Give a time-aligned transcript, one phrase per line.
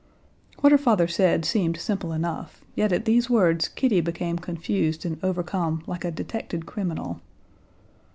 [0.61, 5.19] What her father said seemed simple enough, yet at these words Kitty became confused and
[5.23, 7.21] overcome like a detected criminal.